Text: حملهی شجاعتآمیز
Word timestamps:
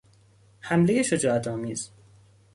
حملهی 0.59 1.03
شجاعتآمیز 1.03 1.91